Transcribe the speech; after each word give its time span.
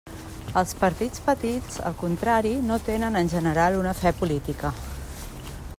Els 0.61 0.71
partits 0.83 1.21
petits, 1.25 1.77
al 1.89 1.97
contrari, 1.99 2.53
no 2.71 2.81
tenen 2.89 3.19
en 3.21 3.29
general 3.35 3.77
una 3.83 3.95
fe 4.01 4.15
política. 4.23 4.73